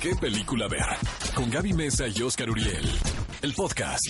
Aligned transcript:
¿Qué 0.00 0.14
película 0.14 0.68
ver? 0.68 0.84
Con 1.34 1.50
Gaby 1.50 1.72
Mesa 1.72 2.04
y 2.06 2.22
Oscar 2.22 2.50
Uriel. 2.50 2.86
El 3.42 3.54
podcast. 3.54 4.04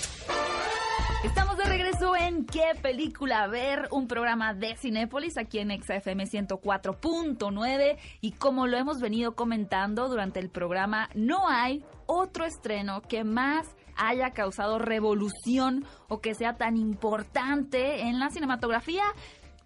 Estamos 1.25 1.57
de 1.57 1.65
regreso 1.65 2.17
en 2.17 2.45
¿Qué 2.45 2.73
película 2.83 3.47
ver? 3.47 3.89
Un 3.93 4.09
programa 4.09 4.53
de 4.53 4.77
Cinépolis 4.77 5.39
aquí 5.39 5.61
en 5.61 5.71
XFM 5.71 6.25
104.9 6.25 7.99
y 8.21 8.33
como 8.33 8.67
lo 8.67 8.77
hemos 8.77 9.01
venido 9.01 9.37
comentando 9.37 10.09
durante 10.09 10.41
el 10.41 10.51
programa, 10.51 11.09
no 11.15 11.49
hay 11.49 11.85
otro 12.07 12.45
estreno 12.45 13.01
que 13.03 13.23
más 13.23 13.69
haya 13.97 14.31
causado 14.31 14.79
revolución 14.79 15.85
o 16.09 16.21
que 16.21 16.35
sea 16.35 16.57
tan 16.57 16.77
importante 16.77 18.03
en 18.03 18.19
la 18.19 18.31
cinematografía 18.31 19.05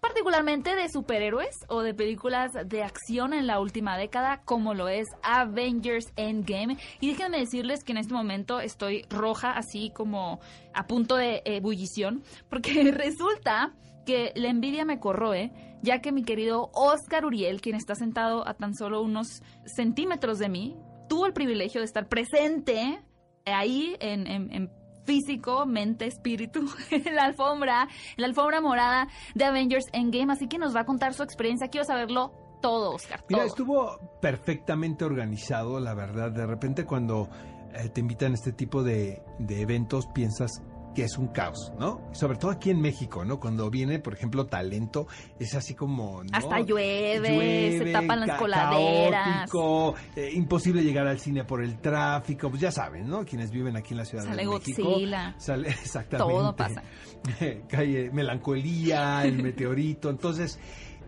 particularmente 0.01 0.75
de 0.75 0.89
superhéroes 0.89 1.63
o 1.67 1.83
de 1.83 1.93
películas 1.93 2.51
de 2.65 2.83
acción 2.83 3.33
en 3.33 3.45
la 3.45 3.59
última 3.59 3.97
década, 3.97 4.41
como 4.43 4.73
lo 4.73 4.89
es 4.89 5.07
Avengers 5.21 6.11
Endgame. 6.15 6.77
Y 6.99 7.09
déjenme 7.09 7.37
decirles 7.37 7.83
que 7.83 7.91
en 7.91 7.99
este 7.99 8.13
momento 8.13 8.59
estoy 8.59 9.05
roja, 9.09 9.51
así 9.51 9.91
como 9.91 10.39
a 10.73 10.87
punto 10.87 11.15
de 11.15 11.43
ebullición, 11.45 12.23
porque 12.49 12.83
resulta 12.91 13.73
que 14.05 14.33
la 14.35 14.49
envidia 14.49 14.85
me 14.85 14.99
corroe, 14.99 15.51
ya 15.83 16.01
que 16.01 16.11
mi 16.11 16.23
querido 16.23 16.71
Oscar 16.73 17.23
Uriel, 17.23 17.61
quien 17.61 17.75
está 17.75 17.93
sentado 17.93 18.47
a 18.47 18.55
tan 18.55 18.73
solo 18.73 19.03
unos 19.03 19.43
centímetros 19.65 20.39
de 20.39 20.49
mí, 20.49 20.75
tuvo 21.09 21.27
el 21.27 21.33
privilegio 21.33 21.79
de 21.79 21.85
estar 21.85 22.07
presente 22.07 22.99
ahí 23.45 23.95
en, 23.99 24.25
en 24.25 24.71
físico, 25.05 25.65
mente, 25.65 26.05
espíritu, 26.05 26.65
en 26.91 27.15
la 27.15 27.23
alfombra, 27.23 27.87
en 28.17 28.21
la 28.21 28.27
alfombra 28.27 28.61
morada 28.61 29.07
de 29.35 29.45
Avengers 29.45 29.85
Endgame, 29.93 30.33
así 30.33 30.47
que 30.47 30.57
nos 30.57 30.75
va 30.75 30.81
a 30.81 30.85
contar 30.85 31.13
su 31.13 31.23
experiencia. 31.23 31.67
Quiero 31.69 31.85
saberlo 31.85 32.31
todo, 32.61 32.91
Oscar. 32.91 33.23
Mira, 33.29 33.43
estuvo 33.43 33.97
perfectamente 34.21 35.03
organizado, 35.03 35.79
la 35.79 35.93
verdad. 35.93 36.31
De 36.31 36.45
repente 36.45 36.85
cuando 36.85 37.27
eh, 37.73 37.89
te 37.89 38.01
invitan 38.01 38.31
a 38.31 38.35
este 38.35 38.53
tipo 38.53 38.83
de, 38.83 39.21
de 39.39 39.61
eventos, 39.61 40.07
piensas 40.07 40.61
que 40.93 41.03
es 41.03 41.17
un 41.17 41.27
caos, 41.27 41.71
¿no? 41.79 42.01
Sobre 42.11 42.37
todo 42.37 42.51
aquí 42.51 42.69
en 42.69 42.81
México, 42.81 43.23
¿no? 43.23 43.39
Cuando 43.39 43.69
viene, 43.69 43.99
por 43.99 44.13
ejemplo, 44.13 44.45
talento, 44.45 45.07
es 45.39 45.55
así 45.55 45.73
como... 45.73 46.21
Hasta 46.31 46.59
llueve, 46.61 47.77
se 47.77 47.91
tapan 47.91 48.21
las 48.21 48.37
coladeras. 48.37 49.49
Caótico, 49.51 49.95
eh, 50.15 50.31
imposible 50.33 50.83
llegar 50.83 51.07
al 51.07 51.19
cine 51.19 51.43
por 51.43 51.63
el 51.63 51.79
tráfico, 51.79 52.49
pues 52.49 52.61
ya 52.61 52.71
saben, 52.71 53.07
¿no? 53.07 53.25
Quienes 53.25 53.51
viven 53.51 53.77
aquí 53.77 53.93
en 53.93 53.97
la 53.97 54.05
Ciudad 54.05 54.25
sale 54.25 54.43
de 54.43 54.49
México. 54.49 54.83
Godzilla. 54.83 55.35
Sale 55.37 55.69
exactamente. 55.69 56.33
Todo 56.33 56.55
pasa. 56.55 56.83
Calle 57.69 58.11
Melancolía, 58.11 59.23
el 59.23 59.41
meteorito. 59.41 60.09
Entonces, 60.09 60.59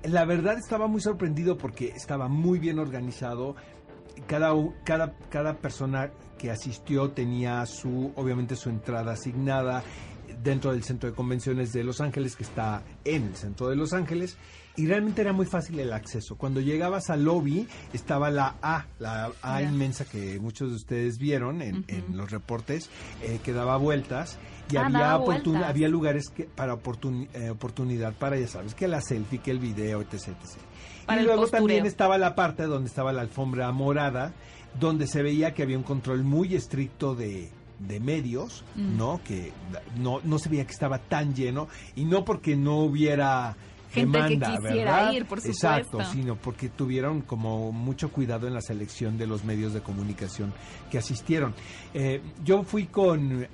la 0.03 0.25
verdad 0.25 0.57
estaba 0.57 0.87
muy 0.87 1.01
sorprendido 1.01 1.57
porque 1.57 1.89
estaba 1.89 2.27
muy 2.27 2.59
bien 2.59 2.79
organizado. 2.79 3.55
Cada, 4.27 4.53
cada, 4.83 5.13
cada 5.29 5.53
persona 5.55 6.11
que 6.37 6.51
asistió 6.51 7.11
tenía 7.11 7.65
su, 7.65 8.11
obviamente 8.15 8.55
su 8.55 8.69
entrada 8.69 9.13
asignada 9.13 9.83
dentro 10.43 10.71
del 10.71 10.83
centro 10.83 11.09
de 11.09 11.15
convenciones 11.15 11.71
de 11.73 11.83
Los 11.83 12.01
Ángeles, 12.01 12.35
que 12.35 12.43
está 12.43 12.83
en 13.05 13.23
el 13.27 13.35
centro 13.35 13.69
de 13.69 13.75
Los 13.75 13.93
Ángeles, 13.93 14.37
y 14.75 14.87
realmente 14.87 15.21
era 15.21 15.33
muy 15.33 15.45
fácil 15.45 15.79
el 15.79 15.93
acceso. 15.93 16.35
Cuando 16.35 16.59
llegabas 16.59 17.09
al 17.09 17.23
lobby 17.23 17.67
estaba 17.93 18.31
la 18.31 18.55
A, 18.61 18.87
la 18.99 19.31
A 19.41 19.61
inmensa 19.61 20.03
que 20.05 20.39
muchos 20.39 20.69
de 20.71 20.75
ustedes 20.75 21.17
vieron 21.19 21.61
en, 21.61 21.85
en 21.87 22.17
los 22.17 22.31
reportes, 22.31 22.89
eh, 23.21 23.39
que 23.43 23.53
daba 23.53 23.77
vueltas 23.77 24.37
y 24.71 24.77
Ah, 24.77 24.85
había, 24.87 25.15
oportun- 25.17 25.43
vueltas. 25.51 25.69
había 25.69 25.87
lugares 25.89 26.29
que, 26.29 26.45
para 26.45 26.73
oportun- 26.75 27.27
eh, 27.33 27.49
oportunidad 27.51 28.13
para, 28.13 28.37
ya 28.39 28.47
sabes, 28.47 28.73
que 28.73 28.87
la 28.87 29.01
selfie, 29.01 29.39
que 29.39 29.51
el 29.51 29.59
video, 29.59 30.01
etc. 30.01 30.13
etc. 30.13 30.35
Para 31.05 31.21
y 31.21 31.25
luego 31.25 31.41
postureo. 31.41 31.59
también 31.67 31.85
estaba 31.85 32.17
la 32.17 32.33
parte 32.33 32.63
donde 32.63 32.89
estaba 32.89 33.13
la 33.13 33.21
alfombra 33.21 33.71
morada, 33.71 34.33
donde 34.79 35.05
se 35.05 35.21
veía 35.21 35.53
que 35.53 35.61
había 35.61 35.77
un 35.77 35.83
control 35.83 36.23
muy 36.23 36.55
estricto 36.55 37.13
de, 37.13 37.51
de 37.87 37.99
medios, 37.99 38.63
Mm. 38.75 38.97
¿no? 38.97 39.21
Que 39.23 39.51
no, 39.97 40.19
no 40.23 40.39
se 40.39 40.49
veía 40.49 40.65
que 40.65 40.71
estaba 40.73 40.97
tan 40.99 41.33
lleno, 41.35 41.67
y 41.95 42.05
no 42.05 42.23
porque 42.25 42.55
no 42.55 42.77
hubiera 42.79 43.55
Gente 43.91 44.17
que 44.17 44.23
demanda, 44.29 44.57
quisiera 44.57 44.91
¿verdad? 44.95 45.11
ir, 45.13 45.25
por 45.25 45.37
Exacto, 45.45 45.85
supuesto. 45.91 46.13
sino 46.13 46.35
porque 46.35 46.69
tuvieron 46.69 47.21
como 47.21 47.71
mucho 47.71 48.11
cuidado 48.11 48.47
en 48.47 48.53
la 48.55 48.61
selección 48.61 49.17
de 49.19 49.27
los 49.27 49.43
medios 49.43 49.73
de 49.73 49.81
comunicación 49.81 50.51
que 50.89 50.97
asistieron. 50.97 51.53
Eh, 51.93 52.19
yo 52.43 52.63
fui 52.63 52.87
con, 52.87 53.47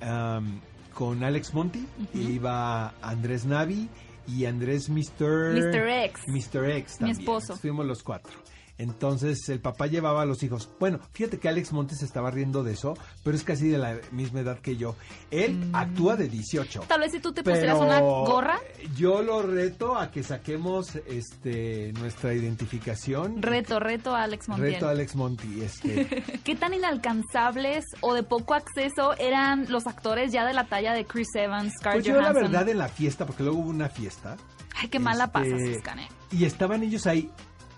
con 0.93 1.23
Alex 1.23 1.53
Monti, 1.53 1.85
iba 2.13 2.93
Andrés 3.01 3.45
Navi 3.45 3.89
y 4.27 4.45
Andrés 4.45 4.89
Mr. 4.89 5.53
Mr. 5.55 5.87
X. 6.05 6.23
Mr. 6.27 6.69
X 6.71 6.93
Mi 6.93 6.97
también. 7.07 7.19
esposo. 7.19 7.55
Fuimos 7.57 7.85
los 7.85 8.03
cuatro. 8.03 8.31
Entonces 8.79 9.47
el 9.49 9.59
papá 9.59 9.85
llevaba 9.85 10.23
a 10.23 10.25
los 10.25 10.41
hijos. 10.41 10.69
Bueno, 10.79 10.99
fíjate 11.13 11.37
que 11.37 11.47
Alex 11.49 11.71
Montes 11.73 12.01
estaba 12.01 12.31
riendo 12.31 12.63
de 12.63 12.71
eso, 12.73 12.95
pero 13.23 13.37
es 13.37 13.43
casi 13.43 13.67
de 13.67 13.77
la 13.77 13.97
misma 14.11 14.39
edad 14.39 14.57
que 14.59 14.75
yo. 14.77 14.95
Él 15.29 15.55
Mm. 15.57 15.75
actúa 15.75 16.15
de 16.15 16.27
18. 16.29 16.81
Tal 16.87 17.01
vez 17.01 17.11
si 17.11 17.19
tú 17.19 17.31
te 17.33 17.43
pusieras 17.43 17.77
una 17.77 17.99
gorra, 17.99 18.59
Yo 18.95 19.21
lo 19.21 19.41
reto 19.43 19.97
a 19.97 20.09
que 20.11 20.23
saquemos 20.23 20.95
este 21.05 21.93
nuestra 21.99 22.33
identificación. 22.33 23.41
reto, 23.41 23.79
reto 23.79 24.15
a 24.15 24.23
Alex 24.23 24.47
Montiel. 24.49 24.73
Reto 24.73 24.87
a 24.87 24.91
Alex 24.91 25.15
Monti. 25.15 25.61
Este, 25.61 26.07
¿Qué 26.43 26.55
tan 26.55 26.73
inalcanzables 26.73 27.85
o 28.01 28.13
de 28.13 28.23
poco 28.23 28.53
acceso 28.53 29.13
eran 29.17 29.65
los 29.69 29.87
actores 29.87 30.31
ya 30.31 30.45
de 30.45 30.53
la 30.53 30.65
talla 30.67 30.93
de 30.93 31.05
Chris 31.05 31.27
Evans, 31.35 31.73
pues 31.73 31.79
Scarlett 31.81 32.05
yo 32.05 32.21
la 32.21 32.31
verdad 32.31 32.67
en 32.69 32.77
la 32.77 32.87
fiesta, 32.87 33.25
porque 33.25 33.43
luego 33.43 33.59
hubo 33.59 33.69
una 33.69 33.89
fiesta. 33.89 34.37
Ay, 34.75 34.87
qué 34.87 34.99
mala 34.99 35.25
este, 35.25 35.33
pasas, 35.33 35.97
¿eh? 35.99 36.07
Y 36.31 36.45
estaban 36.45 36.81
ellos 36.83 37.05
ahí. 37.05 37.29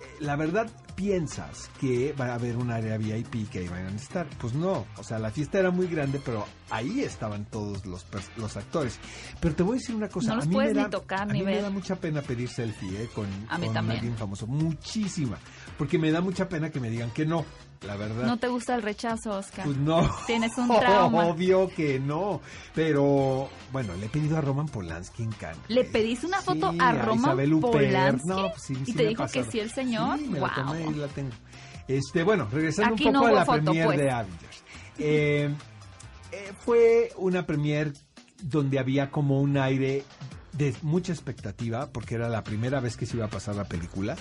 Eh, 0.02 0.06
La 0.20 0.36
verdad 0.36 0.70
piensas 1.02 1.72
que 1.80 2.14
va 2.14 2.28
a 2.28 2.36
haber 2.36 2.56
un 2.58 2.70
área 2.70 2.96
VIP 2.96 3.50
que 3.50 3.60
ahí 3.60 3.68
van 3.68 3.88
a 3.88 3.96
estar. 3.96 4.28
Pues 4.40 4.54
no, 4.54 4.86
o 4.98 5.04
sea, 5.04 5.18
la 5.18 5.32
fiesta 5.32 5.58
era 5.58 5.72
muy 5.72 5.88
grande, 5.88 6.22
pero 6.24 6.46
ahí 6.70 7.02
estaban 7.02 7.46
todos 7.46 7.88
los, 7.88 8.06
los 8.38 8.56
actores. 8.56 9.00
Pero 9.40 9.56
te 9.56 9.64
voy 9.64 9.78
a 9.78 9.80
decir 9.80 9.96
una 9.96 10.10
cosa. 10.10 10.30
No 10.30 10.36
los 10.36 10.46
a 10.46 10.48
mí 10.48 10.54
puedes 10.54 10.76
me 10.76 10.78
ni 10.78 10.84
da, 10.84 10.90
tocar 10.92 11.22
a 11.22 11.26
ni 11.26 11.40
mí 11.40 11.46
me 11.46 11.60
da 11.60 11.72
mucha 11.72 11.96
pena 11.96 12.22
pedir 12.22 12.50
selfie 12.50 13.04
eh, 13.04 13.10
con, 13.16 13.28
alguien 13.50 14.16
famoso. 14.16 14.46
Muchísima. 14.46 15.40
Porque 15.76 15.98
me 15.98 16.12
da 16.12 16.22
mucha 16.22 16.48
pena 16.48 16.70
que 16.70 16.80
me 16.80 16.92
digan 16.92 17.10
que 17.10 17.26
no, 17.26 17.46
la 17.86 17.96
verdad. 17.96 18.25
No 18.25 18.38
te 18.38 18.47
gusta 18.47 18.75
el 18.75 18.81
rechazo, 18.84 19.31
Oscar. 19.31 19.66
Pues 19.66 19.78
no. 19.78 20.09
Tienes 20.28 20.56
un 20.58 20.68
trauma. 20.80 21.25
Obvio 21.25 21.68
que 21.69 22.00
no. 22.00 22.42
Pero 22.75 23.50
bueno, 23.72 23.94
le 23.96 24.06
he 24.06 24.09
pedido 24.09 24.38
a 24.38 24.42
Roman 24.42 24.68
Polanski 24.68 25.24
en 25.24 25.31
Cannes. 25.31 25.59
¿Le 25.68 25.84
pediste 25.86 26.28
una 26.28 26.41
foto 26.41 26.72
Sí, 26.72 26.78
a 26.80 26.91
Roman 26.94 27.53
Huppert. 27.53 27.62
Polanski? 27.62 28.28
No, 28.28 28.50
pues 28.52 28.62
sí, 28.64 28.78
¿Y 28.86 28.94
te 28.94 29.08
dijo 29.08 29.25
que 29.28 29.44
sí 29.46 29.59
el 29.59 29.72
señor? 29.72 30.20
Sí, 30.20 30.28
me 30.28 30.40
Wow. 30.40 30.47
la 30.47 30.56
tomé 30.56 30.84
y 30.86 30.94
la 30.94 31.08
tengo. 31.08 31.31
Este, 31.88 32.24
bueno, 32.24 32.47
regresando 32.52 32.94
Aquí 32.94 33.08
un 33.08 33.14
no 33.14 33.20
poco 33.22 33.31
a 33.31 33.36
la 33.36 33.46
foto, 33.46 33.64
premier 33.64 33.86
pues. 33.88 33.97
de 33.97 34.12
Avengers. 34.12 34.64
Eh, 35.00 35.50
eh, 36.31 36.52
fue 36.64 37.09
una 37.18 37.46
premier 37.46 37.94
donde 38.44 38.80
había 38.80 39.09
como 39.12 39.41
un 39.41 39.58
aire 39.58 40.03
de 40.53 40.75
mucha 40.84 41.12
expectativa, 41.14 41.90
porque 41.91 42.16
era 42.16 42.30
la 42.30 42.44
primera 42.44 42.80
vez 42.80 42.96
que 42.97 43.06
se 43.06 43.18
iba 43.18 43.25
a 43.25 43.30
pasar 43.30 43.56
la 43.56 43.64
película, 43.66 44.16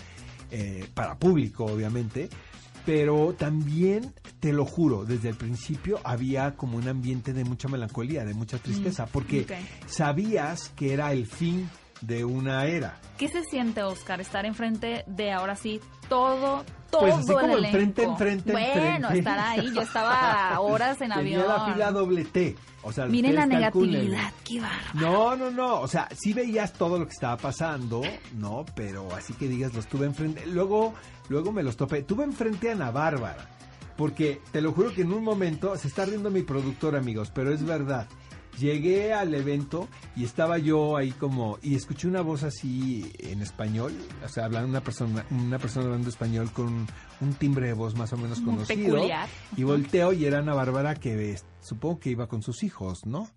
eh, 0.51 0.89
para 0.95 1.17
público, 1.19 1.65
obviamente. 1.67 2.29
Pero 2.87 3.35
también, 3.39 4.13
te 4.41 4.53
lo 4.53 4.65
juro, 4.65 5.05
desde 5.05 5.29
el 5.29 5.37
principio 5.37 6.01
había 6.05 6.57
como 6.57 6.79
un 6.79 6.89
ambiente 6.89 7.33
de 7.33 7.45
mucha 7.45 7.69
melancolía, 7.69 8.25
de 8.25 8.35
mucha 8.35 8.59
tristeza, 8.59 9.07
porque 9.07 9.43
ok. 9.43 9.53
sabías 9.87 10.71
que 10.71 10.93
era 10.93 11.13
el 11.13 11.27
fin 11.27 11.69
de 12.01 12.25
una 12.25 12.65
era. 12.67 12.99
¿Qué 13.19 13.29
se 13.29 13.45
siente, 13.45 13.83
Oscar, 13.83 14.21
estar 14.21 14.47
enfrente 14.47 15.05
de 15.07 15.33
ahora 15.33 15.57
sí 15.57 15.81
todo, 16.09 16.65
todo 16.91 17.01
Pues 17.03 17.15
así 17.15 17.31
el 17.33 17.39
como 17.39 17.59
enfrente, 17.59 18.03
enfrente, 18.03 18.53
Bueno, 18.53 19.09
enfrente. 19.09 19.19
estar 19.19 19.39
ahí. 19.39 19.73
Yo 19.75 19.83
estaba 19.83 20.59
horas 20.61 21.01
en 21.01 21.11
Tenía 21.13 21.41
avión. 21.41 21.49
la 21.49 21.73
fila 21.73 21.93
doble 21.93 22.25
T. 22.25 22.57
O 22.83 22.93
sea, 22.93 23.05
Miren 23.07 23.35
la 23.35 23.45
negatividad, 23.47 24.33
qué 24.45 24.59
bárbaro. 24.61 24.95
No, 24.95 25.37
no, 25.37 25.51
no. 25.51 25.81
O 25.81 25.87
sea, 25.89 26.09
sí 26.19 26.33
veías 26.33 26.73
todo 26.73 26.99
lo 26.99 27.05
que 27.07 27.13
estaba 27.13 27.37
pasando, 27.37 28.01
¿no? 28.37 28.65
Pero 28.75 29.15
así 29.15 29.35
que 29.35 29.49
digas, 29.49 29.75
los 29.75 29.87
tuve 29.87 30.07
enfrente. 30.07 30.47
Luego, 30.47 30.95
luego 31.29 31.53
me 31.53 31.63
los 31.63 31.77
topé. 31.77 32.03
Tuve 32.03 32.25
enfrente 32.25 32.71
a 32.71 32.73
Ana 32.73 32.91
Bárbara. 32.91 33.51
Porque 33.99 34.41
te 34.51 34.63
lo 34.63 34.73
juro 34.73 34.95
que 34.95 35.03
en 35.03 35.13
un 35.13 35.23
momento, 35.23 35.77
se 35.77 35.89
está 35.89 36.07
riendo 36.07 36.31
mi 36.31 36.41
productor, 36.41 36.97
amigos, 36.97 37.31
pero 37.35 37.53
es 37.53 37.63
verdad. 37.63 38.07
Llegué 38.61 39.15
al 39.15 39.35
evento 39.35 39.89
y 40.15 40.25
estaba 40.25 40.59
yo 40.59 40.97
ahí 40.97 41.13
como 41.13 41.59
y 41.63 41.75
escuché 41.77 42.07
una 42.09 42.21
voz 42.21 42.43
así 42.43 43.11
en 43.19 43.41
español, 43.41 43.93
o 44.25 44.29
sea, 44.29 44.45
hablando 44.45 44.69
una 44.69 44.83
persona, 44.83 45.25
una 45.31 45.59
persona 45.59 45.87
hablando 45.87 46.11
español 46.11 46.53
con 46.53 46.87
un 47.23 47.35
timbre 47.39 47.69
de 47.69 47.73
voz 47.73 47.95
más 47.97 48.13
o 48.13 48.19
menos 48.19 48.41
Muy 48.41 48.55
conocido. 48.57 48.95
peculiar. 48.97 49.29
Y 49.57 49.63
volteo 49.65 50.13
y 50.13 50.27
era 50.27 50.39
Ana 50.41 50.53
Bárbara 50.55 50.95
que 50.95 51.39
supongo 51.63 52.01
que 52.01 52.11
iba 52.11 52.27
con 52.29 52.43
sus 52.43 52.63
hijos, 52.63 53.07
¿no? 53.07 53.29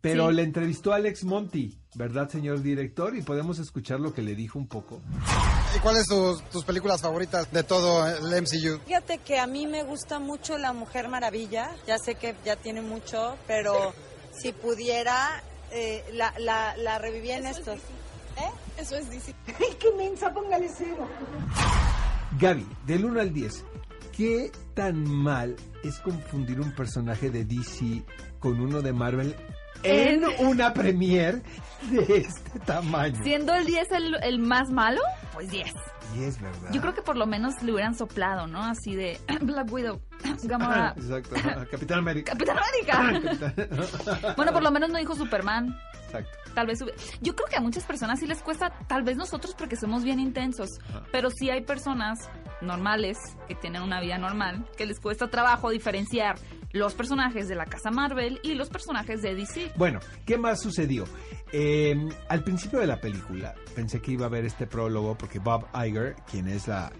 Pero 0.00 0.28
Sí. 0.28 0.36
le 0.36 0.42
entrevistó 0.44 0.92
a 0.92 0.96
Alex 0.96 1.24
Monti, 1.24 1.76
¿verdad, 1.96 2.28
señor 2.28 2.62
director? 2.62 3.16
Y 3.16 3.22
podemos 3.22 3.58
escuchar 3.58 3.98
lo 3.98 4.12
que 4.14 4.22
le 4.22 4.36
dijo 4.36 4.60
un 4.60 4.68
poco. 4.68 5.00
¿Y 5.76 5.80
cuáles 5.80 6.06
tus, 6.06 6.40
tus 6.50 6.64
películas 6.64 7.02
favoritas 7.02 7.50
de 7.50 7.64
todo 7.64 8.06
el 8.06 8.32
MCU? 8.42 8.78
Fíjate 8.86 9.18
que 9.18 9.40
a 9.40 9.48
mí 9.48 9.66
me 9.66 9.82
gusta 9.82 10.20
mucho 10.20 10.56
La 10.56 10.72
Mujer 10.72 11.08
Maravilla. 11.08 11.70
Ya 11.84 11.98
sé 11.98 12.14
que 12.14 12.36
ya 12.44 12.54
tiene 12.54 12.80
mucho, 12.80 13.36
pero 13.48 13.92
si 14.40 14.52
pudiera, 14.52 15.42
eh, 15.72 16.04
la, 16.12 16.32
la, 16.38 16.76
la 16.76 16.98
revivía 16.98 17.38
en 17.38 17.46
estos. 17.46 17.78
¿Eh? 17.78 18.50
Eso 18.78 18.96
es 18.96 19.10
DC. 19.10 19.34
Gaby, 22.38 22.66
del 22.86 23.04
1 23.06 23.20
al 23.20 23.32
10, 23.32 23.64
¿Qué 24.16 24.50
tan 24.72 25.04
mal 25.06 25.54
es 25.84 25.98
confundir 25.98 26.58
un 26.58 26.74
personaje 26.74 27.28
de 27.28 27.44
DC 27.44 28.02
con 28.38 28.58
uno 28.60 28.80
de 28.80 28.94
Marvel 28.94 29.36
en 29.82 30.24
una 30.38 30.72
premiere 30.72 31.42
de 31.90 32.16
este 32.16 32.58
tamaño? 32.60 33.22
Siendo 33.22 33.52
el 33.52 33.66
10 33.66 33.92
el, 33.92 34.16
el 34.22 34.38
más 34.38 34.70
malo, 34.70 35.02
pues 35.34 35.50
10. 35.50 35.70
Y 36.14 36.24
es 36.24 36.40
verdad. 36.40 36.70
Yo 36.72 36.80
creo 36.80 36.94
que 36.94 37.02
por 37.02 37.16
lo 37.16 37.26
menos 37.26 37.62
le 37.62 37.72
hubieran 37.72 37.94
soplado, 37.94 38.46
¿no? 38.46 38.62
Así 38.62 38.94
de 38.94 39.18
Black 39.42 39.70
Widow, 39.72 40.00
Gamora, 40.44 40.94
Exacto. 40.96 41.34
Capitán 41.70 41.98
América. 41.98 42.32
Capitán 42.32 42.58
América. 42.58 44.34
bueno, 44.36 44.52
por 44.52 44.62
lo 44.62 44.70
menos 44.70 44.90
no 44.90 44.98
dijo 44.98 45.14
Superman. 45.14 45.76
Exacto. 46.04 46.30
Tal 46.54 46.66
vez 46.66 46.78
yo 47.20 47.34
creo 47.34 47.48
que 47.48 47.56
a 47.56 47.60
muchas 47.60 47.84
personas 47.84 48.18
sí 48.20 48.26
les 48.26 48.42
cuesta, 48.42 48.72
tal 48.86 49.02
vez 49.02 49.16
nosotros 49.16 49.54
porque 49.58 49.76
somos 49.76 50.04
bien 50.04 50.18
intensos, 50.18 50.70
Ajá. 50.88 51.02
pero 51.12 51.28
sí 51.30 51.50
hay 51.50 51.62
personas 51.62 52.18
normales 52.62 53.18
que 53.46 53.54
tienen 53.54 53.82
una 53.82 54.00
vida 54.00 54.16
normal 54.16 54.64
que 54.78 54.86
les 54.86 54.98
cuesta 54.98 55.28
trabajo 55.28 55.68
diferenciar 55.68 56.36
los 56.72 56.94
personajes 56.94 57.48
de 57.48 57.54
la 57.54 57.66
casa 57.66 57.90
Marvel 57.90 58.40
y 58.42 58.54
los 58.54 58.68
personajes 58.68 59.22
de 59.22 59.34
DC. 59.34 59.72
Bueno, 59.76 60.00
¿qué 60.24 60.38
más 60.38 60.60
sucedió? 60.60 61.04
Eh, 61.52 61.96
al 62.28 62.42
principio 62.42 62.80
de 62.80 62.86
la 62.86 63.00
película 63.00 63.54
pensé 63.74 64.00
que 64.00 64.12
iba 64.12 64.24
a 64.24 64.28
haber 64.28 64.44
este 64.44 64.66
prólogo 64.66 65.16
porque 65.16 65.38
Bob 65.38 65.66
Iger, 65.74 65.95
quien 66.30 66.48
es 66.48 66.68
la, 66.68 66.92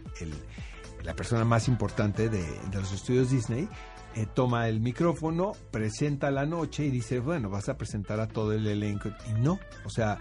la 1.02 1.14
persona 1.14 1.44
más 1.44 1.68
importante 1.68 2.28
de, 2.28 2.44
de 2.70 2.80
los 2.80 2.92
estudios 2.92 3.30
Disney, 3.30 3.68
eh, 4.16 4.26
toma 4.32 4.68
el 4.68 4.80
micrófono, 4.80 5.52
presenta 5.70 6.30
la 6.30 6.46
noche 6.46 6.86
y 6.86 6.90
dice, 6.90 7.20
bueno, 7.20 7.50
vas 7.50 7.68
a 7.68 7.76
presentar 7.76 8.18
a 8.18 8.26
todo 8.26 8.52
el 8.52 8.66
elenco. 8.66 9.10
Y 9.28 9.40
no, 9.40 9.60
o 9.84 9.90
sea, 9.90 10.18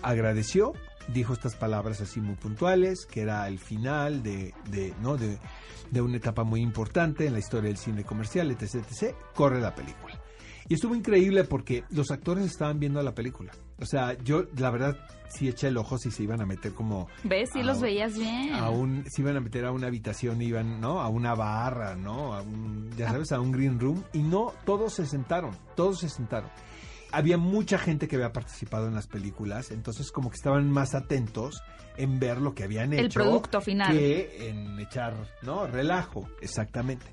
agradeció, 0.00 0.72
dijo 1.12 1.34
estas 1.34 1.54
palabras 1.54 2.00
así 2.00 2.20
muy 2.20 2.36
puntuales, 2.36 3.04
que 3.04 3.20
era 3.20 3.46
el 3.46 3.58
final 3.58 4.22
de, 4.22 4.54
de, 4.70 4.94
¿no? 5.02 5.18
de, 5.18 5.38
de 5.90 6.00
una 6.00 6.16
etapa 6.16 6.44
muy 6.44 6.62
importante 6.62 7.26
en 7.26 7.34
la 7.34 7.38
historia 7.38 7.68
del 7.68 7.76
cine 7.76 8.04
comercial, 8.04 8.50
etc, 8.50 8.76
etc, 8.76 9.14
corre 9.34 9.60
la 9.60 9.74
película. 9.74 10.18
Y 10.68 10.74
estuvo 10.74 10.94
increíble 10.94 11.44
porque 11.44 11.84
los 11.90 12.10
actores 12.10 12.46
estaban 12.46 12.80
viendo 12.80 13.02
la 13.02 13.14
película. 13.14 13.52
O 13.78 13.84
sea, 13.84 14.16
yo 14.22 14.46
la 14.56 14.70
verdad 14.70 14.96
sí 15.28 15.48
eché 15.48 15.68
el 15.68 15.76
ojo 15.76 15.98
si 15.98 16.10
se 16.10 16.22
iban 16.22 16.40
a 16.40 16.46
meter 16.46 16.72
como 16.72 17.08
¿Ves? 17.24 17.50
Sí 17.52 17.60
a 17.60 17.64
los 17.64 17.80
veías 17.80 18.16
bien. 18.16 18.54
a 18.54 18.70
un, 18.70 19.04
se 19.10 19.22
iban 19.22 19.36
a 19.36 19.40
meter 19.40 19.64
a 19.66 19.72
una 19.72 19.88
habitación, 19.88 20.40
iban, 20.40 20.80
¿no? 20.80 21.00
A 21.00 21.08
una 21.08 21.34
barra, 21.34 21.94
¿no? 21.94 22.34
A 22.34 22.42
un, 22.42 22.90
ya 22.96 23.10
sabes, 23.10 23.32
a 23.32 23.40
un 23.40 23.52
green 23.52 23.78
room. 23.78 24.02
Y 24.12 24.20
no, 24.20 24.52
todos 24.64 24.94
se 24.94 25.06
sentaron, 25.06 25.56
todos 25.74 26.00
se 26.00 26.08
sentaron. 26.08 26.50
Había 27.12 27.38
mucha 27.38 27.78
gente 27.78 28.08
que 28.08 28.16
había 28.16 28.32
participado 28.32 28.88
en 28.88 28.94
las 28.94 29.06
películas, 29.06 29.70
entonces 29.70 30.10
como 30.10 30.30
que 30.30 30.36
estaban 30.36 30.70
más 30.70 30.94
atentos 30.94 31.62
en 31.96 32.18
ver 32.18 32.40
lo 32.40 32.54
que 32.54 32.64
habían 32.64 32.92
hecho. 32.92 33.04
El 33.04 33.12
producto 33.12 33.60
final. 33.60 33.92
Que 33.92 34.48
en 34.48 34.78
echar, 34.80 35.14
¿no? 35.42 35.66
Relajo, 35.66 36.28
exactamente. 36.40 37.06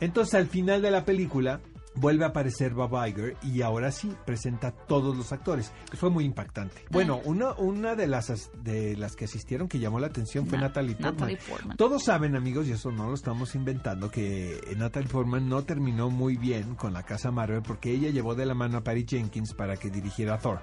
Entonces 0.00 0.34
al 0.34 0.46
final 0.46 0.82
de 0.82 0.90
la 0.90 1.04
película 1.04 1.60
vuelve 1.96 2.24
a 2.24 2.28
aparecer 2.28 2.74
Bob 2.74 2.92
Iger 3.06 3.36
y 3.42 3.62
ahora 3.62 3.90
sí 3.90 4.12
presenta 4.24 4.68
a 4.68 4.72
todos 4.72 5.16
los 5.16 5.32
actores. 5.32 5.72
que 5.90 5.96
Fue 5.96 6.10
muy 6.10 6.24
impactante. 6.24 6.84
Bueno, 6.90 7.20
una, 7.24 7.52
una 7.54 7.94
de 7.94 8.06
las 8.06 8.30
as- 8.30 8.50
de 8.62 8.96
las 8.96 9.16
que 9.16 9.24
asistieron 9.24 9.68
que 9.68 9.78
llamó 9.78 9.98
la 9.98 10.06
atención 10.08 10.46
fue 10.46 10.58
Na- 10.58 10.68
Natalie 10.68 10.94
Portman. 10.94 11.14
Natalie 11.14 11.38
Portman. 11.48 11.76
Todos 11.76 12.04
saben, 12.04 12.36
amigos, 12.36 12.66
y 12.66 12.72
eso 12.72 12.90
no 12.92 13.08
lo 13.08 13.14
estamos 13.14 13.54
inventando, 13.54 14.10
que 14.10 14.60
Natalie 14.76 15.08
Portman 15.08 15.48
no 15.48 15.64
terminó 15.64 16.10
muy 16.10 16.36
bien 16.36 16.74
con 16.74 16.92
la 16.92 17.02
casa 17.02 17.30
Marvel 17.30 17.62
porque 17.62 17.90
ella 17.92 18.10
llevó 18.10 18.34
de 18.34 18.46
la 18.46 18.54
mano 18.54 18.78
a 18.78 18.84
Patty 18.84 19.04
Jenkins 19.08 19.54
para 19.54 19.76
que 19.76 19.90
dirigiera 19.90 20.38
Thor. 20.38 20.60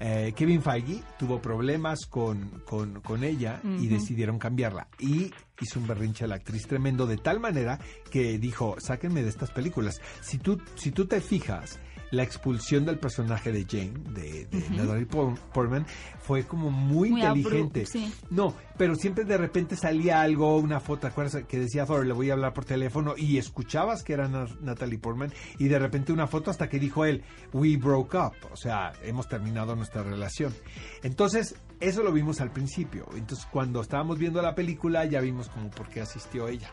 Eh, 0.00 0.32
Kevin 0.36 0.62
Feige 0.62 1.02
tuvo 1.18 1.40
problemas 1.40 2.06
con, 2.06 2.62
con, 2.64 3.00
con 3.00 3.24
ella 3.24 3.60
y 3.64 3.86
decidieron 3.88 4.38
cambiarla. 4.38 4.88
Y 4.98 5.32
hizo 5.60 5.78
un 5.78 5.86
berrinche 5.86 6.24
a 6.24 6.28
la 6.28 6.36
actriz 6.36 6.66
tremendo 6.66 7.06
de 7.06 7.16
tal 7.16 7.40
manera 7.40 7.78
que 8.10 8.38
dijo, 8.38 8.76
sáquenme 8.78 9.22
de 9.22 9.28
estas 9.28 9.50
películas. 9.50 10.00
Si 10.20 10.38
tú, 10.38 10.60
si 10.74 10.90
tú 10.90 11.06
te 11.06 11.20
fijas, 11.20 11.78
la 12.12 12.22
expulsión 12.22 12.84
del 12.84 12.98
personaje 13.00 13.50
de 13.50 13.64
Jane, 13.68 13.94
de, 14.12 14.44
de 14.46 14.70
Natalie 14.70 15.06
Por- 15.06 15.36
Portman, 15.52 15.84
fue 16.20 16.44
como 16.44 16.70
muy, 16.70 17.08
inteligente. 17.08 17.84
sí. 17.86 18.12
No, 18.30 18.54
pero 18.78 18.94
siempre 18.94 19.24
de 19.24 19.36
repente 19.36 19.74
salía 19.76 20.20
algo, 20.20 20.56
una 20.58 20.78
foto, 20.78 21.00
¿te 21.00 21.06
acuerdas? 21.08 21.42
Que 21.48 21.58
decía 21.58 21.84
Thor, 21.86 22.06
le 22.06 22.12
voy 22.12 22.30
a 22.30 22.34
hablar 22.34 22.52
por 22.54 22.64
teléfono 22.64 23.14
y 23.16 23.38
escuchabas 23.38 24.04
que 24.04 24.12
era 24.12 24.28
Na- 24.28 24.46
Natalie 24.60 24.98
Portman 24.98 25.32
y 25.58 25.66
de 25.68 25.78
repente 25.78 26.12
una 26.12 26.26
foto 26.28 26.50
hasta 26.50 26.68
que 26.68 26.78
dijo 26.78 27.04
él, 27.04 27.24
we 27.52 27.76
broke 27.76 28.14
up, 28.16 28.34
o 28.52 28.56
sea, 28.56 28.92
hemos 29.02 29.26
terminado 29.28 29.74
nuestra 29.74 30.02
relación. 30.02 30.54
Entonces, 31.02 31.56
eso 31.80 32.02
lo 32.02 32.12
vimos 32.12 32.40
al 32.40 32.52
principio. 32.52 33.06
Entonces, 33.16 33.46
cuando 33.50 33.80
estábamos 33.80 34.18
viendo 34.18 34.40
la 34.42 34.54
película 34.54 35.04
ya 35.06 35.20
vimos 35.20 35.48
como 35.48 35.70
por 35.70 35.88
qué 35.88 36.00
asistió 36.02 36.46
ella, 36.48 36.70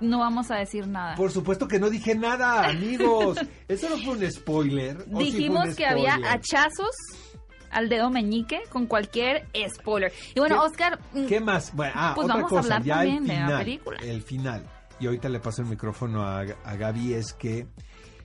No 0.00 0.18
vamos 0.18 0.50
a 0.50 0.56
decir 0.56 0.86
nada. 0.86 1.14
Por 1.16 1.30
supuesto 1.30 1.68
que 1.68 1.78
no 1.78 1.90
dije 1.90 2.14
nada, 2.14 2.68
amigos. 2.68 3.38
Eso 3.68 3.88
no 3.90 3.96
fue 3.98 4.14
un 4.16 4.30
spoiler. 4.30 4.96
¿o 4.98 5.04
sí 5.04 5.10
fue 5.10 5.24
Dijimos 5.24 5.68
un 5.68 5.74
que 5.76 5.86
había 5.86 6.14
hachazos 6.30 6.90
al 7.70 7.88
dedo 7.88 8.10
meñique 8.10 8.60
con 8.70 8.86
cualquier 8.86 9.46
spoiler. 9.74 10.12
Y 10.34 10.40
bueno, 10.40 10.60
¿Qué- 10.60 10.66
Oscar, 10.66 10.98
mm, 11.14 11.26
¿Qué 11.26 11.40
más? 11.40 11.74
Bueno, 11.74 11.92
ah, 11.96 12.12
Pues 12.14 12.26
otra 12.26 12.36
vamos 12.36 12.52
a 12.52 12.58
hablar 12.58 12.84
también 12.84 13.16
el 13.22 13.26
de 13.26 13.34
la 13.34 13.46
final, 13.46 13.64
película. 13.64 13.98
El 14.02 14.22
final. 14.22 14.66
Y 15.00 15.06
ahorita 15.06 15.28
le 15.28 15.40
paso 15.40 15.62
el 15.62 15.68
micrófono 15.68 16.22
a, 16.22 16.40
a 16.40 16.76
Gaby, 16.76 17.14
es 17.14 17.32
que 17.32 17.66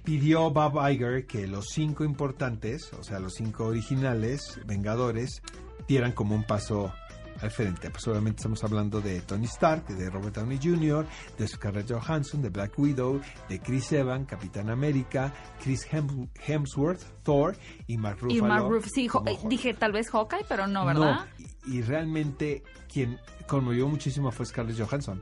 pidió 0.03 0.51
Bob 0.51 0.77
Iger 0.89 1.25
que 1.25 1.47
los 1.47 1.67
cinco 1.69 2.03
importantes, 2.03 2.91
o 2.93 3.03
sea, 3.03 3.19
los 3.19 3.33
cinco 3.35 3.65
originales, 3.65 4.59
Vengadores, 4.65 5.41
dieran 5.87 6.11
como 6.11 6.35
un 6.35 6.43
paso 6.43 6.93
al 7.41 7.51
frente. 7.51 7.89
Pues 7.89 8.07
obviamente 8.07 8.37
estamos 8.37 8.63
hablando 8.63 9.01
de 9.01 9.21
Tony 9.21 9.45
Stark, 9.45 9.87
de 9.87 10.09
Robert 10.09 10.35
Downey 10.35 10.59
Jr., 10.61 11.05
de 11.37 11.47
Scarlett 11.47 11.91
Johansson, 11.91 12.41
de 12.41 12.49
Black 12.49 12.77
Widow, 12.77 13.21
de 13.49 13.59
Chris 13.59 13.91
Evans, 13.91 14.27
Capitán 14.27 14.69
América, 14.69 15.33
Chris 15.63 15.87
Hem- 15.91 16.29
Hemsworth, 16.45 17.23
Thor 17.23 17.55
y 17.87 17.97
Mark 17.97 18.19
Ruffalo. 18.21 18.37
y 18.37 18.41
Mark 18.47 18.65
Ruff- 18.69 18.87
sí, 18.93 19.07
eh, 19.25 19.37
dije 19.47 19.73
tal 19.73 19.91
vez 19.91 20.09
Hawkeye, 20.09 20.45
pero 20.47 20.67
no, 20.67 20.85
¿verdad? 20.85 21.25
y, 21.67 21.77
y 21.77 21.81
realmente 21.81 22.63
quien 22.91 23.17
conmovió 23.47 23.87
muchísimo 23.87 24.31
fue 24.31 24.45
Scarlett 24.45 24.77
Johansson. 24.79 25.21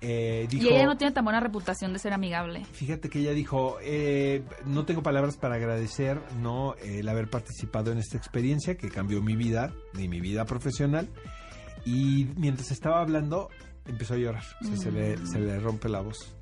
Eh, 0.00 0.46
dijo, 0.50 0.64
y 0.64 0.68
ella 0.68 0.86
no 0.86 0.96
tiene 0.96 1.12
tan 1.12 1.24
buena 1.24 1.40
reputación 1.40 1.92
de 1.92 1.98
ser 1.98 2.12
amigable. 2.12 2.64
Fíjate 2.72 3.08
que 3.08 3.20
ella 3.20 3.32
dijo, 3.32 3.76
eh, 3.82 4.44
no 4.66 4.84
tengo 4.84 5.02
palabras 5.02 5.36
para 5.36 5.56
agradecer 5.56 6.20
no 6.40 6.74
el 6.76 7.08
haber 7.08 7.28
participado 7.30 7.92
en 7.92 7.98
esta 7.98 8.16
experiencia 8.16 8.76
que 8.76 8.88
cambió 8.88 9.22
mi 9.22 9.36
vida, 9.36 9.72
ni 9.94 10.08
mi 10.08 10.20
vida 10.20 10.44
profesional. 10.44 11.08
Y 11.84 12.28
mientras 12.36 12.70
estaba 12.70 13.00
hablando, 13.00 13.50
empezó 13.86 14.14
a 14.14 14.16
llorar. 14.16 14.44
Se, 14.76 14.90
le, 14.90 15.16
se 15.26 15.38
le 15.40 15.58
rompe 15.60 15.88
la 15.88 16.00
voz. 16.00 16.34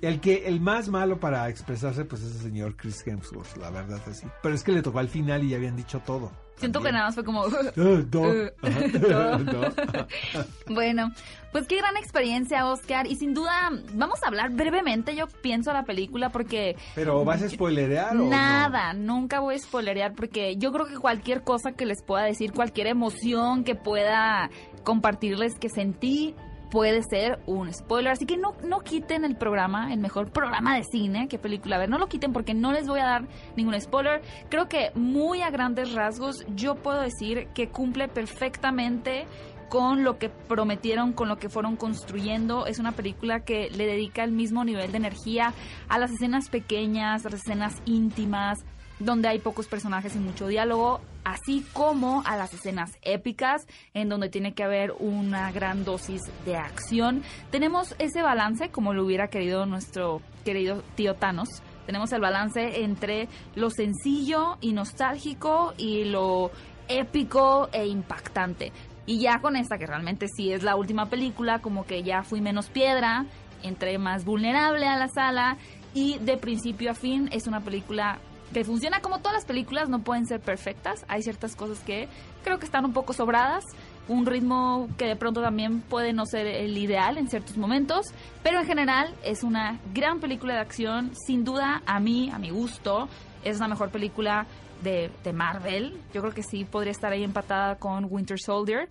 El 0.00 0.20
que 0.20 0.46
el 0.46 0.60
más 0.60 0.88
malo 0.88 1.18
para 1.18 1.48
expresarse, 1.48 2.04
pues 2.04 2.22
es 2.22 2.36
el 2.36 2.42
señor 2.42 2.76
Chris 2.76 3.06
Hemsworth, 3.06 3.56
la 3.56 3.70
verdad 3.70 4.00
así. 4.06 4.26
Pero 4.42 4.54
es 4.54 4.62
que 4.62 4.72
le 4.72 4.82
tocó 4.82 4.98
al 4.98 5.08
final 5.08 5.44
y 5.44 5.50
ya 5.50 5.56
habían 5.56 5.76
dicho 5.76 6.00
todo. 6.00 6.30
Siento 6.58 6.80
que 6.80 6.90
nada 6.90 7.06
más 7.06 7.14
fue 7.14 7.24
como... 7.24 7.44
Bueno, 10.68 11.12
pues 11.52 11.66
qué 11.66 11.76
gran 11.76 11.96
experiencia, 11.96 12.66
Oscar. 12.66 13.06
Y 13.06 13.16
sin 13.16 13.32
duda, 13.32 13.70
vamos 13.94 14.22
a 14.22 14.28
hablar 14.28 14.50
brevemente, 14.50 15.16
yo 15.16 15.26
pienso, 15.26 15.72
la 15.72 15.84
película, 15.84 16.30
porque 16.30 16.76
Pero 16.94 17.24
vas 17.24 17.42
a 17.42 17.48
spoilerear 17.48 18.12
o 18.12 18.20
no? 18.20 18.28
Nada, 18.28 18.92
nunca 18.92 19.40
voy 19.40 19.54
a 19.54 19.58
spoilerear 19.58 20.14
porque 20.14 20.56
yo 20.56 20.72
creo 20.72 20.86
que 20.86 20.96
cualquier 20.96 21.42
cosa 21.42 21.72
que 21.72 21.86
les 21.86 22.02
pueda 22.02 22.24
decir, 22.24 22.52
cualquier 22.52 22.88
emoción 22.88 23.64
que 23.64 23.74
pueda 23.74 24.50
compartirles 24.84 25.58
que 25.58 25.68
sentí 25.68 26.34
puede 26.70 27.02
ser 27.02 27.40
un 27.46 27.72
spoiler. 27.72 28.12
Así 28.12 28.26
que 28.26 28.36
no, 28.36 28.54
no 28.64 28.80
quiten 28.80 29.24
el 29.24 29.36
programa, 29.36 29.92
el 29.92 30.00
mejor 30.00 30.30
programa 30.30 30.76
de 30.76 30.84
cine, 30.84 31.28
qué 31.28 31.38
película. 31.38 31.76
A 31.76 31.78
ver, 31.80 31.88
no 31.88 31.98
lo 31.98 32.08
quiten 32.08 32.32
porque 32.32 32.54
no 32.54 32.72
les 32.72 32.86
voy 32.86 33.00
a 33.00 33.06
dar 33.06 33.28
ningún 33.56 33.80
spoiler. 33.80 34.22
Creo 34.48 34.68
que 34.68 34.90
muy 34.94 35.42
a 35.42 35.50
grandes 35.50 35.92
rasgos 35.94 36.44
yo 36.54 36.76
puedo 36.76 37.00
decir 37.00 37.48
que 37.54 37.68
cumple 37.68 38.08
perfectamente 38.08 39.26
con 39.68 40.02
lo 40.02 40.18
que 40.18 40.30
prometieron, 40.30 41.12
con 41.12 41.28
lo 41.28 41.36
que 41.36 41.48
fueron 41.48 41.76
construyendo. 41.76 42.66
Es 42.66 42.78
una 42.78 42.92
película 42.92 43.40
que 43.40 43.68
le 43.70 43.86
dedica 43.86 44.24
el 44.24 44.32
mismo 44.32 44.64
nivel 44.64 44.90
de 44.92 44.96
energía 44.98 45.52
a 45.88 45.98
las 45.98 46.10
escenas 46.10 46.48
pequeñas, 46.48 47.26
a 47.26 47.30
las 47.30 47.40
escenas 47.40 47.82
íntimas, 47.84 48.64
donde 48.98 49.28
hay 49.28 49.38
pocos 49.38 49.66
personajes 49.66 50.16
y 50.16 50.18
mucho 50.18 50.46
diálogo, 50.46 51.00
así 51.24 51.64
como 51.72 52.22
a 52.24 52.36
las 52.36 52.52
escenas 52.54 52.90
épicas, 53.02 53.66
en 53.94 54.08
donde 54.08 54.28
tiene 54.28 54.54
que 54.54 54.64
haber 54.64 54.92
una 54.98 55.52
gran 55.52 55.84
dosis 55.84 56.22
de 56.44 56.56
acción. 56.56 57.22
Tenemos 57.50 57.94
ese 57.98 58.22
balance, 58.22 58.70
como 58.70 58.94
lo 58.94 59.04
hubiera 59.04 59.28
querido 59.28 59.66
nuestro 59.66 60.20
querido 60.44 60.82
tío 60.94 61.14
Thanos. 61.14 61.48
Tenemos 61.86 62.12
el 62.12 62.20
balance 62.20 62.82
entre 62.82 63.28
lo 63.54 63.70
sencillo 63.70 64.58
y 64.60 64.72
nostálgico 64.72 65.74
y 65.76 66.04
lo 66.04 66.50
épico 66.88 67.68
e 67.72 67.86
impactante. 67.86 68.72
Y 69.06 69.20
ya 69.20 69.40
con 69.40 69.56
esta, 69.56 69.78
que 69.78 69.86
realmente 69.86 70.26
sí 70.28 70.52
es 70.52 70.62
la 70.62 70.76
última 70.76 71.06
película, 71.06 71.60
como 71.60 71.86
que 71.86 72.02
ya 72.02 72.22
fui 72.24 72.42
menos 72.42 72.68
piedra, 72.68 73.24
entré 73.62 73.98
más 73.98 74.24
vulnerable 74.24 74.86
a 74.86 74.98
la 74.98 75.08
sala 75.08 75.56
y 75.94 76.18
de 76.18 76.36
principio 76.36 76.90
a 76.90 76.94
fin 76.94 77.28
es 77.32 77.46
una 77.46 77.60
película 77.60 78.18
que 78.52 78.64
funciona 78.64 79.00
como 79.00 79.18
todas 79.18 79.34
las 79.34 79.44
películas, 79.44 79.88
no 79.88 80.00
pueden 80.00 80.26
ser 80.26 80.40
perfectas, 80.40 81.04
hay 81.08 81.22
ciertas 81.22 81.54
cosas 81.54 81.80
que 81.80 82.08
creo 82.42 82.58
que 82.58 82.64
están 82.64 82.84
un 82.84 82.92
poco 82.92 83.12
sobradas, 83.12 83.64
un 84.08 84.24
ritmo 84.24 84.88
que 84.96 85.06
de 85.06 85.16
pronto 85.16 85.42
también 85.42 85.82
puede 85.82 86.12
no 86.12 86.24
ser 86.24 86.46
el 86.46 86.76
ideal 86.78 87.18
en 87.18 87.28
ciertos 87.28 87.56
momentos, 87.56 88.06
pero 88.42 88.60
en 88.60 88.66
general 88.66 89.14
es 89.22 89.42
una 89.42 89.78
gran 89.92 90.20
película 90.20 90.54
de 90.54 90.60
acción, 90.60 91.12
sin 91.26 91.44
duda 91.44 91.82
a 91.86 92.00
mí, 92.00 92.30
a 92.32 92.38
mi 92.38 92.50
gusto, 92.50 93.08
es 93.44 93.58
la 93.60 93.68
mejor 93.68 93.90
película 93.90 94.46
de, 94.82 95.10
de 95.24 95.32
Marvel. 95.32 96.00
Yo 96.14 96.20
creo 96.22 96.32
que 96.32 96.42
sí 96.42 96.64
podría 96.64 96.92
estar 96.92 97.12
ahí 97.12 97.24
empatada 97.24 97.76
con 97.76 98.06
Winter 98.08 98.38
Soldier. 98.38 98.88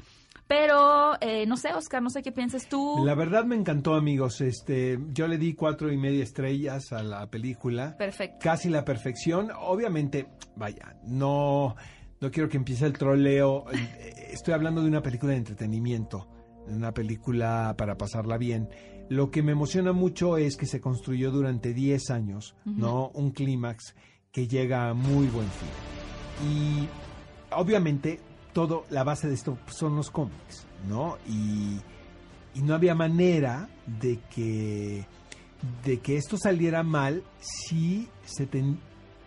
Pero 0.47 1.15
eh, 1.21 1.45
no 1.45 1.57
sé, 1.57 1.73
Oscar, 1.73 2.01
no 2.01 2.09
sé 2.09 2.21
qué 2.21 2.31
piensas 2.31 2.67
tú. 2.69 3.03
La 3.05 3.15
verdad 3.15 3.43
me 3.45 3.55
encantó, 3.55 3.95
amigos. 3.95 4.39
Este, 4.41 4.97
yo 5.11 5.27
le 5.27 5.37
di 5.37 5.53
cuatro 5.53 5.91
y 5.91 5.97
media 5.97 6.23
estrellas 6.23 6.93
a 6.93 7.03
la 7.03 7.29
película. 7.29 7.97
Perfecto. 7.97 8.37
Casi 8.41 8.69
la 8.69 8.85
perfección. 8.85 9.49
Obviamente, 9.59 10.27
vaya, 10.55 10.95
no, 11.03 11.75
no 12.21 12.31
quiero 12.31 12.47
que 12.49 12.57
empiece 12.57 12.85
el 12.85 12.93
troleo. 12.93 13.65
Eh, 13.73 14.13
Estoy 14.31 14.53
hablando 14.53 14.81
de 14.81 14.87
una 14.89 15.01
película 15.01 15.31
de 15.31 15.39
entretenimiento, 15.39 16.27
una 16.67 16.93
película 16.93 17.73
para 17.77 17.97
pasarla 17.97 18.37
bien. 18.37 18.69
Lo 19.09 19.31
que 19.31 19.41
me 19.41 19.53
emociona 19.53 19.93
mucho 19.93 20.37
es 20.37 20.57
que 20.57 20.65
se 20.65 20.79
construyó 20.81 21.31
durante 21.31 21.73
10 21.73 22.11
años, 22.11 22.55
¿no? 22.65 23.09
Un 23.15 23.31
clímax 23.31 23.95
que 24.31 24.47
llega 24.47 24.89
a 24.89 24.93
muy 24.93 25.27
buen 25.27 25.47
fin. 25.47 26.49
Y 26.51 26.87
obviamente 27.51 28.19
todo, 28.57 28.85
la 28.89 29.03
base 29.03 29.27
de 29.27 29.35
esto 29.35 29.55
son 29.67 29.95
los 29.95 30.09
cómics, 30.09 30.65
¿no? 30.89 31.19
Y, 31.27 31.77
y 32.55 32.61
no 32.63 32.73
había 32.73 32.95
manera 32.95 33.69
de 33.85 34.17
que 34.33 35.05
de 35.85 35.99
que 35.99 36.17
esto 36.17 36.37
saliera 36.39 36.81
mal 36.81 37.21
si 37.39 38.07
se, 38.25 38.47
ten- 38.47 38.79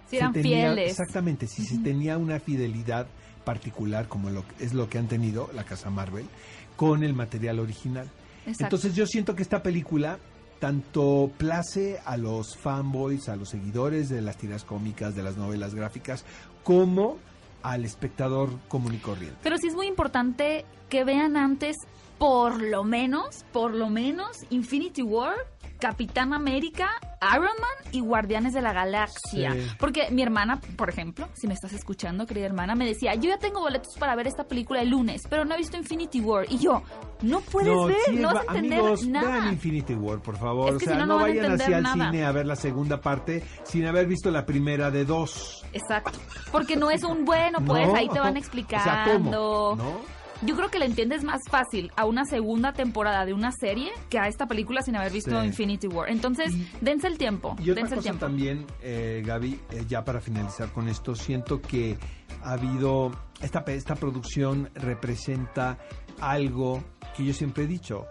Si 0.06 0.10
se 0.10 0.16
eran 0.16 0.32
tenía 0.32 0.72
fieles. 0.72 0.90
exactamente 0.90 1.46
si 1.46 1.64
se 1.64 1.78
tenía 1.78 2.18
una 2.18 2.40
fidelidad 2.40 3.06
particular 3.44 4.08
como 4.08 4.30
lo 4.30 4.42
es 4.58 4.74
lo 4.74 4.88
que 4.88 4.98
han 4.98 5.06
tenido 5.06 5.48
la 5.54 5.62
casa 5.62 5.90
Marvel 5.90 6.26
con 6.74 7.04
el 7.04 7.14
material 7.14 7.60
original 7.60 8.10
Exacto. 8.46 8.64
entonces 8.64 8.94
yo 8.96 9.06
siento 9.06 9.36
que 9.36 9.42
esta 9.42 9.62
película 9.62 10.18
tanto 10.58 11.30
place 11.38 12.00
a 12.04 12.16
los 12.16 12.56
fanboys, 12.56 13.28
a 13.28 13.36
los 13.36 13.48
seguidores 13.48 14.08
de 14.08 14.22
las 14.22 14.36
tiras 14.38 14.64
cómicas, 14.64 15.14
de 15.14 15.22
las 15.22 15.36
novelas 15.36 15.74
gráficas, 15.74 16.24
como 16.64 17.16
al 17.62 17.84
espectador 17.84 18.50
común 18.68 18.94
y. 18.94 19.34
Pero 19.42 19.56
sí 19.58 19.68
es 19.68 19.74
muy 19.74 19.86
importante 19.86 20.64
que 20.88 21.04
vean 21.04 21.36
antes, 21.36 21.76
por 22.20 22.60
lo 22.62 22.84
menos, 22.84 23.44
por 23.52 23.72
lo 23.74 23.88
menos, 23.88 24.44
Infinity 24.50 25.00
War, 25.02 25.34
Capitán 25.78 26.34
América, 26.34 26.90
Iron 27.32 27.44
Man 27.58 27.92
y 27.92 28.00
Guardianes 28.00 28.52
de 28.52 28.60
la 28.60 28.74
Galaxia. 28.74 29.54
Sí. 29.54 29.66
Porque 29.78 30.10
mi 30.10 30.20
hermana, 30.20 30.60
por 30.76 30.90
ejemplo, 30.90 31.26
si 31.32 31.46
me 31.46 31.54
estás 31.54 31.72
escuchando, 31.72 32.26
querida 32.26 32.44
hermana, 32.44 32.74
me 32.74 32.84
decía, 32.84 33.14
yo 33.14 33.30
ya 33.30 33.38
tengo 33.38 33.60
boletos 33.60 33.94
para 33.98 34.14
ver 34.14 34.26
esta 34.26 34.44
película 34.44 34.82
el 34.82 34.90
lunes, 34.90 35.22
pero 35.30 35.46
no 35.46 35.54
he 35.54 35.56
visto 35.56 35.78
Infinity 35.78 36.20
War. 36.20 36.44
Y 36.50 36.58
yo, 36.58 36.82
no 37.22 37.40
puedes 37.40 37.74
ver, 37.86 37.96
sí, 38.04 38.16
no 38.16 38.28
vas 38.28 38.34
va- 38.34 38.40
a 38.52 38.56
entender 38.56 38.78
amigos, 38.80 39.06
nada. 39.06 39.30
vean 39.30 39.48
Infinity 39.54 39.94
War, 39.94 40.20
por 40.20 40.36
favor. 40.36 40.68
Es 40.68 40.74
o 40.74 40.78
que 40.78 40.84
sea, 40.84 40.94
si 40.94 41.00
no, 41.00 41.06
no, 41.06 41.14
no 41.16 41.22
vayan 41.22 41.52
hacia 41.52 41.78
el 41.78 41.82
nada. 41.82 42.10
cine 42.10 42.24
a 42.26 42.32
ver 42.32 42.44
la 42.46 42.56
segunda 42.56 43.00
parte 43.00 43.42
sin 43.64 43.86
haber 43.86 44.06
visto 44.06 44.30
la 44.30 44.44
primera 44.44 44.90
de 44.90 45.06
dos. 45.06 45.64
Exacto. 45.72 46.18
Porque 46.52 46.76
no 46.76 46.90
es 46.90 47.02
un 47.04 47.24
bueno, 47.24 47.58
pues 47.64 47.88
No. 47.88 47.94
ahí 47.96 48.08
te 48.10 48.18
van 48.20 48.28
O 48.28 48.32
sea, 48.32 48.38
explicando. 48.38 49.76
¿cómo? 49.78 49.82
¿No? 49.82 50.19
Yo 50.42 50.56
creo 50.56 50.70
que 50.70 50.78
le 50.78 50.86
entiendes 50.86 51.22
más 51.22 51.42
fácil 51.50 51.92
a 51.96 52.06
una 52.06 52.24
segunda 52.24 52.72
temporada 52.72 53.24
de 53.26 53.34
una 53.34 53.52
serie 53.52 53.90
que 54.08 54.18
a 54.18 54.26
esta 54.26 54.46
película 54.46 54.80
sin 54.82 54.96
haber 54.96 55.12
visto 55.12 55.38
Sí. 55.40 55.46
Infinity 55.46 55.86
War. 55.86 56.08
Entonces, 56.10 56.54
Y- 56.54 56.66
dense 56.80 57.06
el 57.08 57.18
tiempo. 57.18 57.56
Y 57.58 57.70
otra 57.70 57.82
dense 57.82 57.96
el 57.96 58.02
tiempo. 58.02 58.20
también, 58.26 58.66
eh, 58.82 59.22
Gaby, 59.24 59.60
eh, 59.70 59.84
ya 59.86 60.04
para 60.04 60.20
finalizar 60.20 60.72
con 60.72 60.88
esto, 60.88 61.14
siento 61.14 61.60
que 61.60 61.98
ha 62.42 62.52
habido, 62.52 63.10
esta, 63.42 63.60
esta 63.66 63.96
producción 63.96 64.70
representa 64.74 65.78
algo 66.20 66.82
que 67.16 67.24
yo 67.24 67.32
siempre 67.34 67.64
he 67.64 67.66
dicho. 67.66 68.06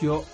Yo, 0.00 0.24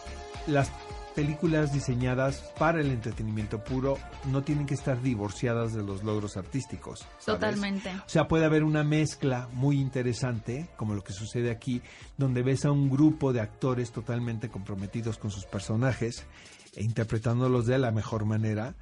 las 0.47 0.71
películas 1.15 1.73
diseñadas 1.73 2.53
para 2.59 2.81
el 2.81 2.91
entretenimiento 2.91 3.63
puro 3.63 3.99
no 4.27 4.43
tienen 4.43 4.67
que 4.67 4.75
estar 4.75 5.01
divorciadas 5.03 5.75
de 5.75 5.83
los 5.83 6.03
logros 6.05 6.37
artísticos. 6.37 7.01
¿sabes? 7.19 7.41
Totalmente. 7.41 7.91
O 7.91 8.09
sea, 8.09 8.29
puede 8.29 8.45
haber 8.45 8.65
una 8.65 8.85
mezcla 8.85 9.49
muy 9.53 9.81
interesante, 9.81 10.69
como 10.77 10.95
lo 10.95 11.03
que 11.03 11.13
sucede 11.13 11.51
aquí, 11.51 11.83
donde 12.17 12.43
ves 12.43 12.65
a 12.65 12.73
un 12.73 12.91
grupo 12.91 13.33
de 13.33 13.41
actores 13.41 13.93
totalmente 13.93 14.49
comprometidos 14.49 15.19
con 15.19 15.31
sus 15.31 15.45
personajes 15.45 16.27
e 16.75 16.85
interpretándolos 16.85 17.67
de 17.67 17.79
la 17.79 17.91
mejor 17.91 18.25
manera. 18.25 18.75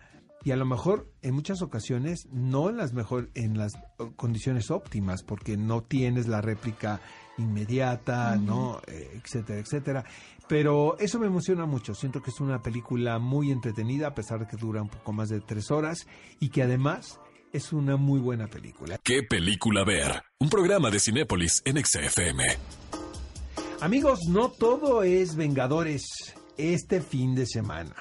Y 0.45 0.53
a 0.53 0.57
lo 0.57 0.65
mejor 0.65 1.11
en 1.23 1.35
muchas 1.35 1.63
ocasiones 1.63 2.29
no 2.31 2.71
en 2.71 2.77
las 2.77 2.93
mejor 2.93 3.31
en 3.35 3.59
las 3.59 3.73
condiciones 4.17 4.71
óptimas 4.71 5.23
porque 5.23 5.57
no 5.57 5.83
tienes 5.83 6.29
la 6.29 6.41
réplica 6.41 7.01
inmediata, 7.39 8.37
¿no? 8.37 8.81
Eh, 8.87 9.21
etcétera, 9.23 9.61
etcétera. 9.61 10.05
Pero 10.49 10.99
eso 10.99 11.19
me 11.19 11.27
emociona 11.27 11.67
mucho. 11.67 11.95
Siento 11.95 12.23
que 12.23 12.31
es 12.31 12.41
una 12.41 12.63
película 12.63 13.19
muy 13.19 13.51
entretenida 13.51 14.09
a 14.09 14.15
pesar 14.15 14.41
de 14.41 14.47
que 14.47 14.57
dura 14.57 14.81
un 14.81 14.89
poco 14.89 15.13
más 15.13 15.29
de 15.29 15.41
tres 15.41 15.71
horas 15.71 16.07
y 16.41 16.49
que 16.49 16.63
además 16.63 17.21
es 17.53 17.73
una 17.73 17.97
muy 17.97 18.21
buena 18.21 18.49
película. 18.49 18.99
¿Qué 19.03 19.23
película 19.23 19.85
ver? 19.85 20.23
Un 20.39 20.49
programa 20.49 20.91
de 20.91 21.01
Cinépolis 21.01 21.63
en 21.65 21.85
XFM. 21.85 22.45
Amigos, 23.81 24.21
no 24.29 24.51
todo 24.51 25.03
es 25.03 25.37
Vengadores 25.37 26.05
este 26.57 27.01
fin 27.01 27.35
de 27.35 27.47
semana. 27.47 27.95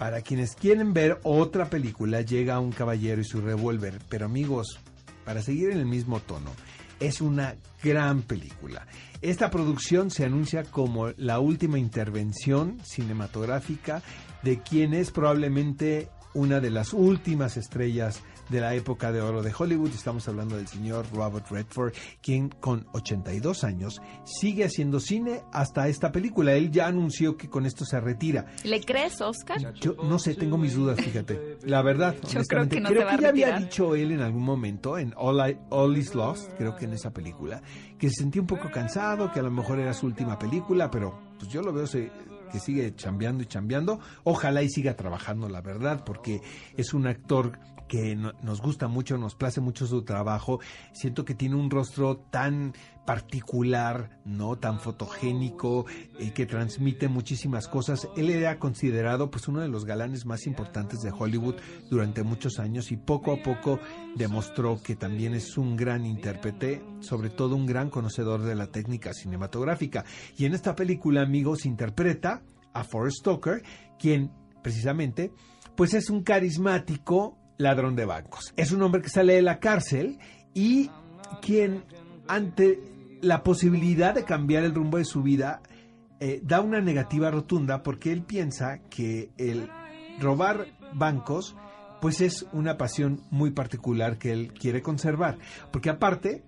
Para 0.00 0.22
quienes 0.22 0.56
quieren 0.56 0.94
ver 0.94 1.20
otra 1.24 1.68
película, 1.68 2.22
llega 2.22 2.58
un 2.58 2.72
caballero 2.72 3.20
y 3.20 3.24
su 3.24 3.42
revólver. 3.42 3.98
Pero 4.08 4.24
amigos, 4.24 4.80
para 5.26 5.42
seguir 5.42 5.72
en 5.72 5.78
el 5.78 5.84
mismo 5.84 6.20
tono, 6.20 6.52
es 7.00 7.20
una 7.20 7.56
gran 7.82 8.22
película. 8.22 8.86
Esta 9.20 9.50
producción 9.50 10.10
se 10.10 10.24
anuncia 10.24 10.62
como 10.62 11.10
la 11.18 11.38
última 11.38 11.78
intervención 11.78 12.78
cinematográfica 12.82 14.02
de 14.42 14.60
quien 14.62 14.94
es 14.94 15.10
probablemente 15.10 16.08
una 16.32 16.60
de 16.60 16.70
las 16.70 16.94
últimas 16.94 17.58
estrellas 17.58 18.22
de 18.50 18.60
la 18.60 18.74
época 18.74 19.12
de 19.12 19.20
oro 19.20 19.42
de 19.42 19.52
Hollywood. 19.56 19.90
Estamos 19.90 20.26
hablando 20.28 20.56
del 20.56 20.66
señor 20.66 21.06
Robert 21.14 21.46
Redford, 21.50 21.92
quien 22.20 22.48
con 22.48 22.86
82 22.92 23.64
años 23.64 24.00
sigue 24.24 24.64
haciendo 24.64 25.00
cine 25.00 25.42
hasta 25.52 25.88
esta 25.88 26.12
película. 26.12 26.52
Él 26.54 26.70
ya 26.70 26.86
anunció 26.86 27.36
que 27.36 27.48
con 27.48 27.64
esto 27.66 27.84
se 27.84 28.00
retira. 28.00 28.46
¿Le 28.64 28.80
crees, 28.80 29.20
Oscar? 29.20 29.72
Yo 29.74 29.94
no 30.02 30.18
sé, 30.18 30.34
tengo 30.34 30.58
mis 30.58 30.74
dudas, 30.74 31.00
fíjate. 31.00 31.58
La 31.62 31.82
verdad, 31.82 32.16
creo 32.16 32.30
honestamente, 32.32 32.76
que 32.76 32.80
no 32.82 32.88
creo 32.90 33.00
se 33.02 33.04
va 33.06 33.12
a 33.12 33.16
que 33.16 33.22
ya 33.22 33.28
había 33.30 33.58
dicho 33.58 33.94
él 33.94 34.12
en 34.12 34.20
algún 34.20 34.42
momento 34.42 34.98
en 34.98 35.14
All, 35.16 35.50
I- 35.50 35.58
All 35.70 35.96
Is 35.96 36.14
Lost, 36.14 36.50
creo 36.58 36.76
que 36.76 36.84
en 36.86 36.92
esa 36.92 37.12
película, 37.12 37.62
que 37.98 38.08
se 38.08 38.16
sentía 38.22 38.40
un 38.42 38.48
poco 38.48 38.70
cansado, 38.70 39.30
que 39.32 39.40
a 39.40 39.42
lo 39.42 39.50
mejor 39.50 39.78
era 39.78 39.94
su 39.94 40.06
última 40.06 40.38
película, 40.38 40.90
pero 40.90 41.18
pues 41.38 41.50
yo 41.50 41.62
lo 41.62 41.72
veo 41.72 41.86
se- 41.86 42.10
que 42.50 42.58
sigue 42.60 42.94
chambeando 42.94 43.42
y 43.42 43.46
chambeando. 43.46 44.00
Ojalá 44.24 44.62
y 44.62 44.68
siga 44.68 44.96
trabajando, 44.96 45.48
la 45.48 45.60
verdad, 45.60 46.04
porque 46.04 46.40
es 46.76 46.92
un 46.94 47.06
actor 47.06 47.58
que 47.88 48.14
no- 48.14 48.32
nos 48.42 48.60
gusta 48.60 48.86
mucho, 48.86 49.18
nos 49.18 49.34
place 49.34 49.60
mucho 49.60 49.86
su 49.86 50.02
trabajo. 50.02 50.60
Siento 50.92 51.24
que 51.24 51.34
tiene 51.34 51.56
un 51.56 51.70
rostro 51.70 52.18
tan 52.30 52.72
particular, 53.10 54.20
no 54.24 54.56
tan 54.56 54.78
fotogénico, 54.78 55.84
eh, 56.20 56.32
que 56.32 56.46
transmite 56.46 57.08
muchísimas 57.08 57.66
cosas. 57.66 58.08
Él 58.16 58.30
era 58.30 58.60
considerado 58.60 59.32
pues 59.32 59.48
uno 59.48 59.60
de 59.60 59.66
los 59.66 59.84
galanes 59.84 60.26
más 60.26 60.46
importantes 60.46 61.00
de 61.00 61.10
Hollywood 61.10 61.56
durante 61.90 62.22
muchos 62.22 62.60
años 62.60 62.92
y 62.92 62.96
poco 62.96 63.32
a 63.32 63.42
poco 63.42 63.80
demostró 64.14 64.80
que 64.80 64.94
también 64.94 65.34
es 65.34 65.58
un 65.58 65.74
gran 65.74 66.06
intérprete, 66.06 66.84
sobre 67.00 67.30
todo 67.30 67.56
un 67.56 67.66
gran 67.66 67.90
conocedor 67.90 68.42
de 68.42 68.54
la 68.54 68.68
técnica 68.68 69.12
cinematográfica. 69.12 70.04
Y 70.38 70.44
en 70.44 70.54
esta 70.54 70.76
película, 70.76 71.22
amigos, 71.22 71.66
interpreta 71.66 72.44
a 72.72 72.84
Forrest 72.84 73.22
Stoker, 73.22 73.64
quien 73.98 74.30
precisamente 74.62 75.32
pues 75.74 75.94
es 75.94 76.10
un 76.10 76.22
carismático 76.22 77.36
ladrón 77.58 77.96
de 77.96 78.04
bancos. 78.04 78.52
Es 78.56 78.70
un 78.70 78.82
hombre 78.82 79.02
que 79.02 79.08
sale 79.08 79.34
de 79.34 79.42
la 79.42 79.58
cárcel 79.58 80.20
y 80.54 80.88
quien 81.42 81.82
ante 82.28 82.99
la 83.20 83.42
posibilidad 83.42 84.14
de 84.14 84.24
cambiar 84.24 84.64
el 84.64 84.74
rumbo 84.74 84.98
de 84.98 85.04
su 85.04 85.22
vida 85.22 85.62
eh, 86.20 86.40
da 86.42 86.60
una 86.60 86.80
negativa 86.80 87.30
rotunda 87.30 87.82
porque 87.82 88.12
él 88.12 88.22
piensa 88.22 88.78
que 88.90 89.30
el 89.38 89.68
robar 90.20 90.66
bancos 90.94 91.56
pues 92.00 92.20
es 92.20 92.46
una 92.52 92.76
pasión 92.78 93.22
muy 93.30 93.50
particular 93.50 94.18
que 94.18 94.32
él 94.32 94.52
quiere 94.52 94.82
conservar. 94.82 95.38
Porque 95.70 95.90
aparte, 95.90 96.44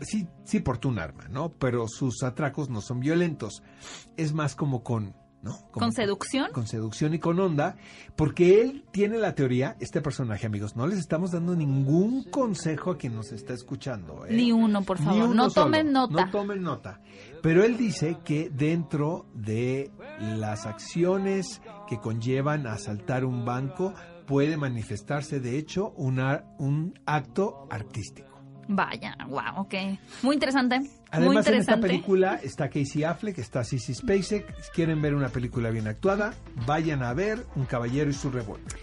sí, 0.00 0.28
sí 0.44 0.60
porta 0.60 0.88
un 0.88 0.98
arma, 0.98 1.26
¿no? 1.28 1.52
Pero 1.52 1.86
sus 1.88 2.22
atracos 2.22 2.68
no 2.68 2.80
son 2.80 3.00
violentos. 3.00 3.62
Es 4.16 4.32
más 4.32 4.54
como 4.54 4.82
con... 4.82 5.14
¿no? 5.42 5.52
Como 5.70 5.86
¿Con 5.86 5.92
seducción? 5.92 6.52
Con 6.52 6.66
seducción 6.66 7.14
y 7.14 7.18
con 7.18 7.38
onda, 7.40 7.76
porque 8.16 8.60
él 8.60 8.84
tiene 8.90 9.16
la 9.18 9.34
teoría, 9.34 9.76
este 9.80 10.00
personaje, 10.02 10.46
amigos, 10.46 10.76
no 10.76 10.86
les 10.86 10.98
estamos 10.98 11.30
dando 11.30 11.56
ningún 11.56 12.24
consejo 12.24 12.90
a 12.90 12.98
quien 12.98 13.14
nos 13.14 13.32
está 13.32 13.54
escuchando. 13.54 14.26
¿eh? 14.26 14.34
Ni 14.34 14.52
uno, 14.52 14.82
por 14.82 14.98
favor. 14.98 15.24
uno 15.24 15.34
No 15.34 15.50
solo. 15.50 15.66
tomen 15.66 15.92
nota. 15.92 16.24
No 16.26 16.30
tomen 16.30 16.62
nota. 16.62 17.00
Pero 17.42 17.64
él 17.64 17.76
dice 17.78 18.18
que 18.24 18.50
dentro 18.50 19.26
de 19.34 19.90
las 20.20 20.66
acciones 20.66 21.62
que 21.88 21.98
conllevan 21.98 22.66
a 22.66 22.72
asaltar 22.74 23.24
un 23.24 23.44
banco 23.44 23.94
puede 24.26 24.56
manifestarse, 24.56 25.40
de 25.40 25.58
hecho, 25.58 25.90
una- 25.96 26.44
un 26.58 26.94
acto 27.06 27.66
artístico. 27.70 28.29
Vaya, 28.72 29.16
wow, 29.28 29.62
ok. 29.62 29.74
Muy 30.22 30.34
interesante. 30.34 30.78
muy 30.78 30.88
Además, 31.10 31.32
en 31.32 31.38
esta 31.38 31.50
interesante. 31.74 31.86
película 31.88 32.40
está 32.40 32.68
Casey 32.68 33.02
Affleck, 33.02 33.36
está 33.38 33.64
Sissy 33.64 33.94
Spacek. 33.94 34.46
Si 34.62 34.70
quieren 34.70 35.02
ver 35.02 35.16
una 35.16 35.28
película 35.28 35.70
bien 35.70 35.88
actuada, 35.88 36.34
vayan 36.66 37.02
a 37.02 37.12
ver 37.12 37.44
Un 37.56 37.66
caballero 37.66 38.10
y 38.10 38.14
su 38.14 38.30
revuelta. 38.30 38.76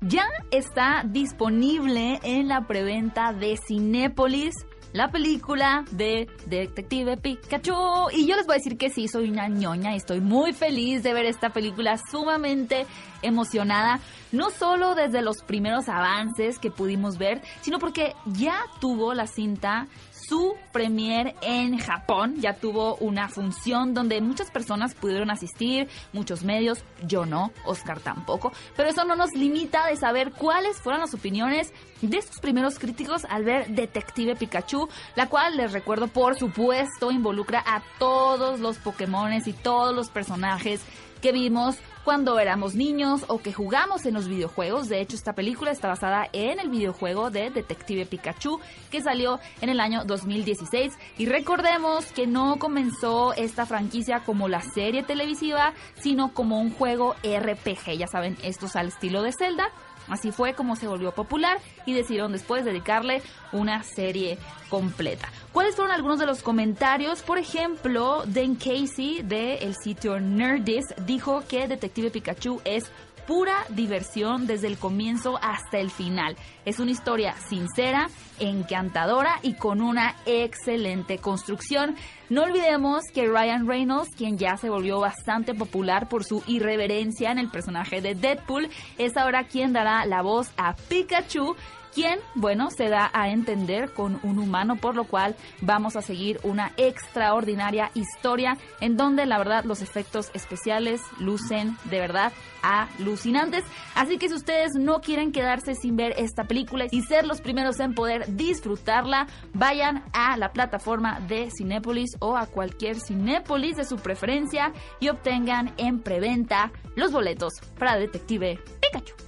Ya 0.00 0.24
está 0.50 1.04
disponible 1.08 2.18
en 2.24 2.48
la 2.48 2.66
preventa 2.66 3.32
de 3.32 3.56
Cinépolis 3.64 4.54
la 4.92 5.10
película 5.10 5.84
de 5.90 6.28
Detective 6.46 7.16
Pikachu. 7.16 8.10
Y 8.12 8.26
yo 8.26 8.36
les 8.36 8.46
voy 8.46 8.54
a 8.54 8.58
decir 8.58 8.78
que 8.78 8.90
sí, 8.90 9.08
soy 9.08 9.30
una 9.30 9.48
ñoña 9.48 9.94
y 9.94 9.96
estoy 9.96 10.20
muy 10.20 10.52
feliz 10.52 11.02
de 11.02 11.12
ver 11.12 11.26
esta 11.26 11.50
película 11.50 11.98
sumamente 12.10 12.86
emocionada. 13.22 14.00
No 14.32 14.50
solo 14.50 14.94
desde 14.94 15.22
los 15.22 15.42
primeros 15.42 15.88
avances 15.88 16.58
que 16.58 16.70
pudimos 16.70 17.18
ver, 17.18 17.42
sino 17.62 17.78
porque 17.78 18.14
ya 18.26 18.60
tuvo 18.80 19.14
la 19.14 19.26
cinta 19.26 19.86
su 20.28 20.54
premier 20.72 21.34
en 21.40 21.78
Japón. 21.78 22.36
Ya 22.38 22.54
tuvo 22.54 22.96
una 22.96 23.28
función 23.28 23.94
donde 23.94 24.20
muchas 24.20 24.50
personas 24.50 24.94
pudieron 24.94 25.30
asistir, 25.30 25.88
muchos 26.12 26.44
medios, 26.44 26.84
yo 27.06 27.24
no, 27.24 27.52
Oscar 27.64 28.00
tampoco. 28.00 28.52
Pero 28.76 28.90
eso 28.90 29.04
no 29.04 29.16
nos 29.16 29.32
limita 29.32 29.86
de 29.86 29.96
saber 29.96 30.32
cuáles 30.32 30.80
fueron 30.80 31.00
las 31.00 31.14
opiniones 31.14 31.72
de 32.02 32.18
estos 32.18 32.40
primeros 32.40 32.78
críticos 32.78 33.24
al 33.24 33.44
ver 33.44 33.68
Detective 33.68 34.36
Pikachu, 34.36 34.88
la 35.16 35.28
cual 35.28 35.56
les 35.56 35.72
recuerdo 35.72 36.08
por 36.08 36.38
supuesto 36.38 37.10
involucra 37.10 37.62
a 37.66 37.82
todos 37.98 38.60
los 38.60 38.78
Pokémones 38.78 39.46
y 39.46 39.52
todos 39.52 39.94
los 39.94 40.10
personajes 40.10 40.82
que 41.20 41.32
vimos 41.32 41.76
cuando 42.08 42.38
éramos 42.38 42.74
niños 42.74 43.26
o 43.28 43.36
que 43.36 43.52
jugamos 43.52 44.06
en 44.06 44.14
los 44.14 44.28
videojuegos. 44.28 44.88
De 44.88 45.02
hecho, 45.02 45.14
esta 45.14 45.34
película 45.34 45.72
está 45.72 45.88
basada 45.88 46.26
en 46.32 46.58
el 46.58 46.70
videojuego 46.70 47.30
de 47.30 47.50
Detective 47.50 48.06
Pikachu 48.06 48.60
que 48.90 49.02
salió 49.02 49.40
en 49.60 49.68
el 49.68 49.78
año 49.78 50.06
2016. 50.06 50.94
Y 51.18 51.26
recordemos 51.26 52.06
que 52.12 52.26
no 52.26 52.58
comenzó 52.58 53.34
esta 53.34 53.66
franquicia 53.66 54.20
como 54.20 54.48
la 54.48 54.62
serie 54.62 55.02
televisiva, 55.02 55.74
sino 56.00 56.32
como 56.32 56.58
un 56.62 56.72
juego 56.72 57.14
RPG. 57.22 57.98
Ya 57.98 58.06
saben, 58.06 58.38
estos 58.42 58.74
al 58.74 58.88
estilo 58.88 59.22
de 59.22 59.32
Zelda. 59.38 59.70
Así 60.08 60.32
fue 60.32 60.54
como 60.54 60.76
se 60.76 60.86
volvió 60.86 61.12
popular 61.12 61.58
y 61.86 61.94
decidieron 61.94 62.32
después 62.32 62.64
dedicarle 62.64 63.22
una 63.52 63.82
serie 63.82 64.38
completa. 64.68 65.28
¿Cuáles 65.52 65.74
fueron 65.74 65.94
algunos 65.94 66.18
de 66.18 66.26
los 66.26 66.42
comentarios? 66.42 67.22
Por 67.22 67.38
ejemplo, 67.38 68.22
Dan 68.26 68.54
Casey 68.54 69.22
del 69.22 69.74
sitio 69.74 70.20
Nerdist 70.20 70.96
dijo 71.06 71.42
que 71.48 71.66
Detective 71.66 72.10
Pikachu 72.10 72.60
es 72.64 72.90
pura 73.28 73.66
diversión 73.68 74.46
desde 74.46 74.68
el 74.68 74.78
comienzo 74.78 75.38
hasta 75.42 75.78
el 75.78 75.90
final. 75.90 76.34
Es 76.64 76.80
una 76.80 76.92
historia 76.92 77.34
sincera, 77.34 78.08
encantadora 78.40 79.38
y 79.42 79.52
con 79.52 79.82
una 79.82 80.16
excelente 80.24 81.18
construcción. 81.18 81.94
No 82.30 82.44
olvidemos 82.44 83.02
que 83.12 83.28
Ryan 83.28 83.68
Reynolds, 83.68 84.14
quien 84.16 84.38
ya 84.38 84.56
se 84.56 84.70
volvió 84.70 84.98
bastante 84.98 85.52
popular 85.52 86.08
por 86.08 86.24
su 86.24 86.42
irreverencia 86.46 87.30
en 87.30 87.38
el 87.38 87.50
personaje 87.50 88.00
de 88.00 88.14
Deadpool, 88.14 88.70
es 88.96 89.14
ahora 89.18 89.44
quien 89.44 89.74
dará 89.74 90.06
la 90.06 90.22
voz 90.22 90.50
a 90.56 90.74
Pikachu 90.74 91.54
quien, 91.98 92.20
bueno, 92.36 92.70
se 92.70 92.88
da 92.88 93.10
a 93.12 93.28
entender 93.30 93.92
con 93.92 94.20
un 94.22 94.38
humano, 94.38 94.76
por 94.76 94.94
lo 94.94 95.02
cual 95.02 95.34
vamos 95.62 95.96
a 95.96 96.00
seguir 96.00 96.38
una 96.44 96.70
extraordinaria 96.76 97.90
historia 97.94 98.56
en 98.80 98.96
donde 98.96 99.26
la 99.26 99.36
verdad 99.36 99.64
los 99.64 99.82
efectos 99.82 100.30
especiales 100.32 101.00
lucen 101.18 101.76
de 101.90 101.98
verdad 101.98 102.32
alucinantes. 102.62 103.64
Así 103.96 104.16
que 104.16 104.28
si 104.28 104.36
ustedes 104.36 104.74
no 104.78 105.00
quieren 105.00 105.32
quedarse 105.32 105.74
sin 105.74 105.96
ver 105.96 106.14
esta 106.18 106.44
película 106.44 106.86
y 106.88 107.02
ser 107.02 107.26
los 107.26 107.40
primeros 107.40 107.80
en 107.80 107.94
poder 107.94 108.36
disfrutarla, 108.36 109.26
vayan 109.52 110.04
a 110.12 110.36
la 110.36 110.52
plataforma 110.52 111.18
de 111.26 111.50
Cinépolis 111.50 112.10
o 112.20 112.36
a 112.36 112.46
cualquier 112.46 113.00
Cinépolis 113.00 113.74
de 113.74 113.84
su 113.84 113.96
preferencia 113.96 114.72
y 115.00 115.08
obtengan 115.08 115.74
en 115.78 115.98
preventa 115.98 116.70
los 116.94 117.10
boletos 117.10 117.54
para 117.76 117.96
Detective 117.96 118.60
Pikachu. 118.80 119.27